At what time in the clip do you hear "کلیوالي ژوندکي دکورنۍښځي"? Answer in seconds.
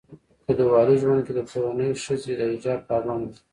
0.45-2.33